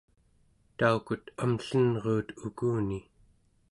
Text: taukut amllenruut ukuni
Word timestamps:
taukut 0.77 1.23
amllenruut 1.43 2.27
ukuni 2.47 2.99